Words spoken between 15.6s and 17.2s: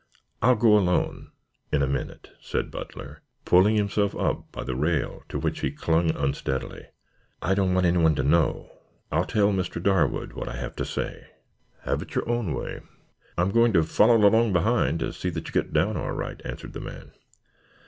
down all right," answered the man.